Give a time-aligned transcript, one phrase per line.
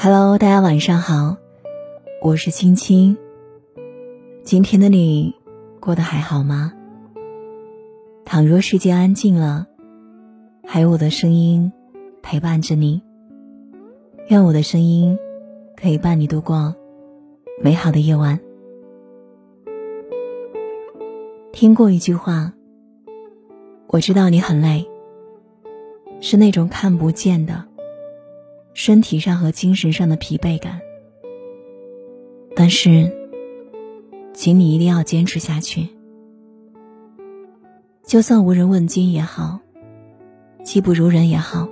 [0.00, 1.38] Hello，大家晚上好，
[2.22, 3.18] 我是青青。
[4.44, 5.34] 今天的你
[5.80, 6.72] 过得还好吗？
[8.24, 9.66] 倘若世界安静了，
[10.64, 11.72] 还有我的声音
[12.22, 13.02] 陪伴着你。
[14.28, 15.18] 愿我的声音
[15.76, 16.76] 可以伴你度过
[17.60, 18.38] 美好的夜晚。
[21.50, 22.52] 听过一句话，
[23.88, 24.88] 我知道你很累，
[26.20, 27.64] 是那种看不见的。
[28.78, 30.80] 身体上和精神上的疲惫感，
[32.54, 33.12] 但是，
[34.32, 35.88] 请你一定要坚持下去。
[38.06, 39.58] 就算无人问津也好，
[40.62, 41.68] 技不如人也好，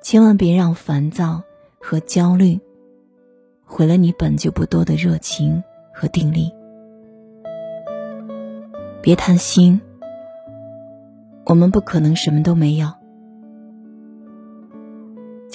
[0.00, 1.42] 千万别让烦躁
[1.80, 2.60] 和焦虑
[3.64, 6.52] 毁了你本就不多的热情和定力。
[9.02, 9.80] 别贪心，
[11.44, 12.86] 我们不可能什么都没有。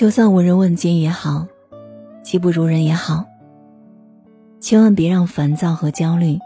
[0.01, 1.45] 就算无人问津也好，
[2.23, 3.23] 技不如人也好，
[4.59, 6.39] 千万别让烦躁和焦虑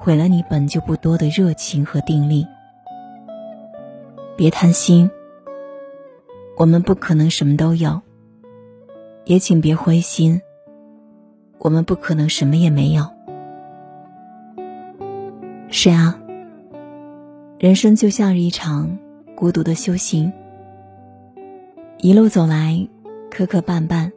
[0.00, 2.46] 毁了你本就不多的热情和定力。
[4.34, 5.10] 别贪心，
[6.56, 8.00] 我们不可能什么都有；
[9.26, 10.40] 也请别灰心，
[11.58, 13.06] 我们不可能什么也没有。
[15.68, 16.18] 是啊，
[17.58, 18.98] 人生就像是一场
[19.36, 20.32] 孤独的修行。
[21.98, 22.86] 一路走来，
[23.30, 24.10] 磕磕绊绊，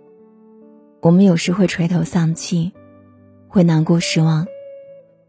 [1.01, 2.71] 我们有时会垂头丧气，
[3.47, 4.45] 会难过失望，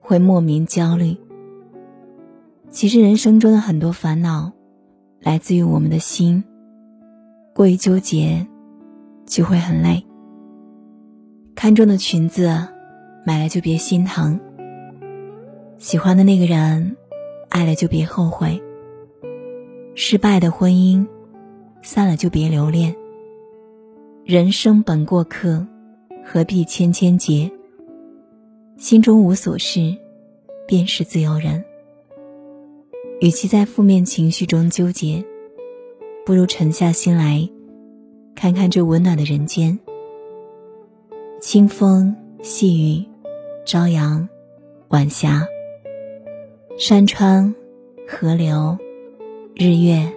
[0.01, 1.17] 会莫名焦虑。
[2.71, 4.51] 其实人生中的很多烦恼，
[5.21, 6.43] 来自于我们的心。
[7.55, 8.45] 过于纠结，
[9.25, 10.05] 就会很累。
[11.55, 12.49] 看中的裙子，
[13.25, 14.39] 买了就别心疼；
[15.79, 16.97] 喜欢的那个人，
[17.51, 18.61] 爱了就别后悔。
[19.95, 21.07] 失败的婚姻。
[21.83, 22.95] 散了就别留恋。
[24.25, 25.67] 人生本过客，
[26.25, 27.51] 何必千千结？
[28.77, 29.97] 心中无所事，
[30.67, 31.65] 便是自由人。
[33.21, 35.25] 与其在负面情绪中纠结，
[36.25, 37.49] 不如沉下心来，
[38.35, 39.77] 看看这温暖的人间。
[41.41, 43.05] 清风细雨，
[43.65, 44.29] 朝阳
[44.89, 45.47] 晚霞，
[46.79, 47.53] 山川
[48.07, 48.77] 河流，
[49.55, 50.13] 日月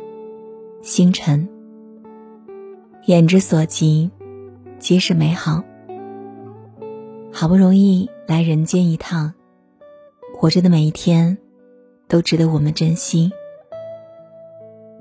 [0.81, 1.47] 星辰。
[3.05, 4.09] 眼之所及，
[4.79, 5.63] 皆是美好。
[7.31, 9.33] 好不容易来人间一趟，
[10.35, 11.37] 活着的每一天，
[12.07, 13.31] 都值得我们珍惜。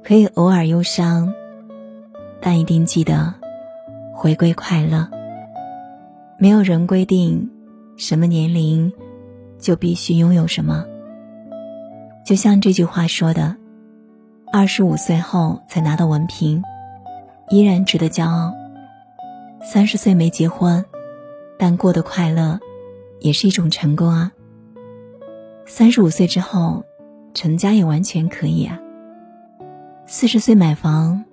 [0.04, 1.32] 可以偶尔忧伤，
[2.40, 3.34] 但一定记得
[4.14, 5.08] 回归快乐。
[6.38, 7.50] 没有人规定
[7.96, 8.92] 什么年龄
[9.58, 10.84] 就必须拥有什么。
[12.24, 13.56] 就像这句话说的
[14.53, 16.62] ：“二十五岁后才拿到文凭。”
[17.50, 18.55] 依然值得骄傲。
[19.61, 20.84] 三十岁没结婚，
[21.59, 22.61] 但过得快乐，
[23.19, 24.31] 也是一种成功啊。
[25.66, 26.84] 三十五岁之后，
[27.34, 28.78] 成家也完全可以啊。
[30.06, 31.25] 四十岁买房，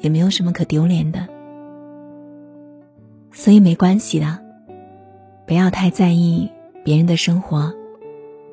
[0.00, 1.26] 也没有什么可丢脸的。
[3.32, 4.38] 所以没关系的，
[5.46, 6.52] 不要太在意
[6.84, 7.72] 别人的生活，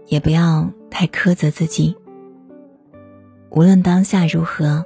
[0.07, 1.97] 也不要太苛责自己。
[3.51, 4.83] 无论当下如何，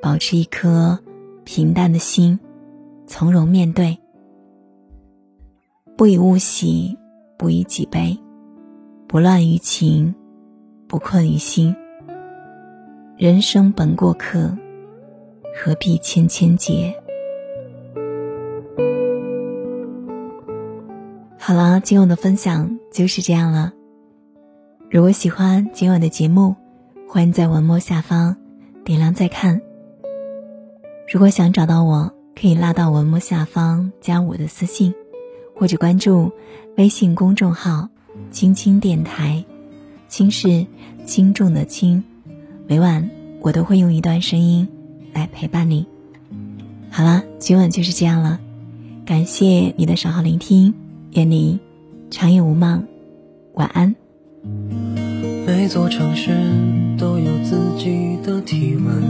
[0.00, 0.98] 保持一颗。
[1.50, 2.38] 平淡的心，
[3.06, 3.98] 从容面对，
[5.96, 6.94] 不以物喜，
[7.38, 8.14] 不以己悲，
[9.06, 10.14] 不乱于情，
[10.86, 11.74] 不困于心。
[13.16, 14.54] 人生本过客，
[15.56, 16.94] 何必千千结？
[21.38, 23.72] 好了，今晚的分享就是这样了。
[24.90, 26.54] 如果喜欢今晚的节目，
[27.10, 28.36] 欢迎在文末下方
[28.84, 29.62] 点亮再看。
[31.10, 34.92] 如果想找到我，可以拉到文末下方加我的私信，
[35.56, 36.30] 或者关注
[36.76, 37.88] 微信公众号
[38.30, 39.42] “青青电台”，
[40.06, 40.66] 轻是
[41.06, 42.04] 轻重的轻。
[42.66, 43.08] 每晚
[43.40, 44.68] 我都会用一段声音
[45.14, 45.86] 来陪伴你。
[46.90, 48.38] 好了，今晚就是这样了，
[49.06, 50.74] 感谢你的守候聆听，
[51.12, 51.58] 愿你
[52.10, 52.86] 长夜无梦，
[53.54, 53.96] 晚安。
[55.48, 56.28] 每座城市
[56.98, 59.02] 都有自己的体温。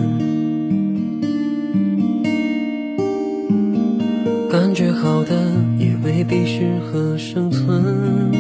[4.49, 5.35] 感觉好的
[5.81, 8.31] 也未必适合生存。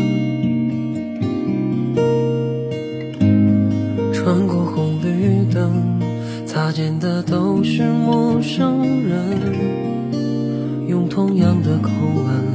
[4.13, 5.99] 穿过红绿灯，
[6.47, 12.48] 擦肩的都是陌生人，用同样的口吻，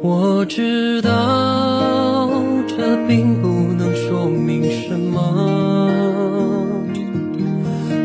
[0.00, 2.30] 我知道
[2.68, 5.90] 这并不能说明什么，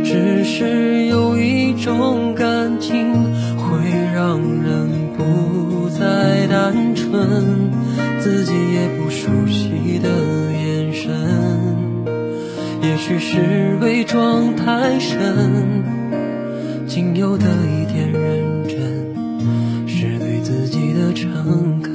[0.04, 3.14] 只是有一种感情
[3.58, 3.78] 会
[4.12, 7.72] 让人不再单纯，
[8.20, 10.10] 自己也不熟悉的
[10.52, 11.12] 眼神，
[12.82, 15.84] 也许是伪装太深，
[16.88, 17.93] 仅有的一点
[21.44, 21.93] 的诚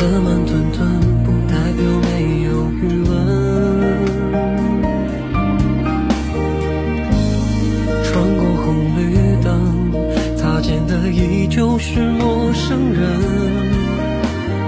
[0.00, 2.08] 的慢吞吞，不代表没
[2.44, 2.48] 有
[2.80, 3.10] 余温。
[8.02, 8.66] 穿过红
[8.96, 8.98] 绿
[9.44, 9.92] 灯，
[10.38, 13.02] 擦肩的依旧是陌生人，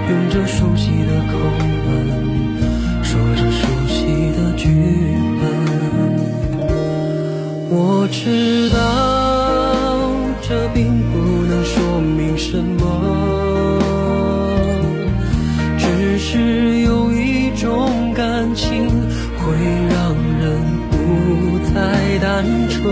[0.07, 1.33] 用着熟悉的口
[1.87, 1.89] 吻，
[3.03, 4.05] 说着熟悉
[4.37, 4.69] 的剧
[5.41, 5.43] 本。
[7.71, 8.75] 我知道
[10.43, 13.12] 这并不能说明什么，
[22.83, 22.91] 单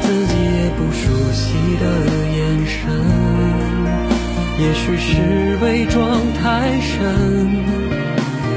[0.00, 1.02] 自己也不熟
[1.32, 1.84] 悉的
[2.36, 2.78] 眼神，
[4.58, 6.00] 也许是伪装
[6.34, 6.42] 太
[6.80, 6.98] 深，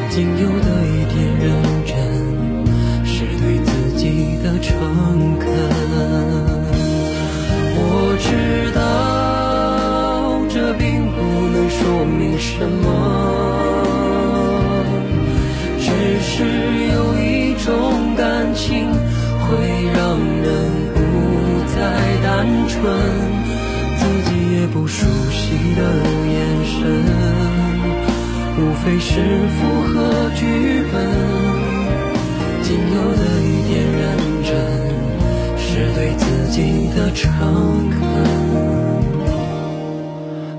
[0.09, 1.45] 仅有的一点认
[1.85, 1.93] 真，
[3.05, 4.03] 是对自己
[4.43, 4.71] 的诚
[5.37, 5.47] 恳。
[7.75, 7.79] 我
[8.19, 8.27] 知
[8.73, 8.81] 道
[10.49, 11.17] 这并不
[11.53, 12.85] 能说明什么，
[15.79, 15.85] 只
[16.21, 16.43] 是
[16.91, 18.89] 有一种感情
[19.53, 20.49] 会让人
[20.95, 20.97] 不
[21.73, 21.77] 再
[22.23, 22.27] 单
[22.67, 22.75] 纯，
[23.97, 25.43] 自己也不熟悉
[25.75, 25.79] 的
[26.27, 26.35] 眼
[26.65, 26.73] 神，
[28.57, 29.11] 无非是
[29.49, 29.57] 符
[29.87, 29.91] 合
[30.35, 30.41] 剧
[30.91, 30.93] 本。
[32.63, 34.01] 仅有的一点认
[34.43, 34.49] 真，
[35.57, 35.63] 是
[35.93, 36.57] 对自己
[36.95, 37.21] 的诚
[37.91, 37.99] 恳。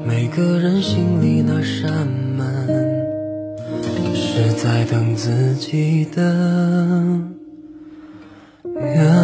[0.07, 2.07] 每个人心里那扇
[2.37, 2.69] 门，
[4.15, 6.23] 是在等自己的
[8.75, 9.24] 缘分。